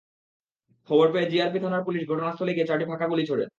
[0.89, 3.45] খবর পেয়ে জিআরপি থানার পুলিশ ঘটনাস্থলে গিয়ে চারটি ফাঁকা গুলি ছোড়ে।